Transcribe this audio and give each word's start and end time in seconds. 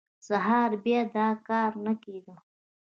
سهار 0.27 0.69
بیا 0.83 1.01
دا 1.15 1.27
کار 1.47 1.71
نه 1.85 1.93
کېده. 2.03 2.35